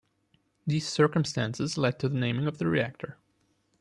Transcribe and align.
These 0.65 0.87
circumstances 0.89 1.77
led 1.77 1.99
to 1.99 2.09
the 2.09 2.17
naming 2.17 2.47
of 2.47 2.57
the 2.57 2.65
reactor. 2.65 3.19